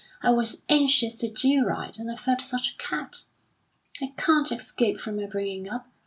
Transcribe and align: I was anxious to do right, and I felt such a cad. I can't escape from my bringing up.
I 0.23 0.31
was 0.31 0.63
anxious 0.67 1.15
to 1.17 1.29
do 1.29 1.63
right, 1.63 1.95
and 1.99 2.09
I 2.09 2.15
felt 2.15 2.41
such 2.41 2.71
a 2.71 2.77
cad. 2.81 3.17
I 4.01 4.13
can't 4.17 4.51
escape 4.51 4.99
from 4.99 5.17
my 5.17 5.27
bringing 5.27 5.69
up. 5.69 5.89